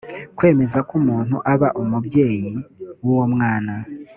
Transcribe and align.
kwemeza 0.37 0.77
ko 0.87 0.91
umuntu 1.01 1.35
aba 1.53 1.67
umubyeyi 1.81 2.51
w 3.03 3.05
uwo 3.13 3.25
mwana 3.33 3.73